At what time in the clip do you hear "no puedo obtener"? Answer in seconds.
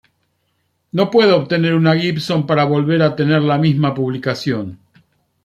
0.93-1.75